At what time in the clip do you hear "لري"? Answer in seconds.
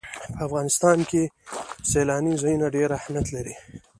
3.35-3.55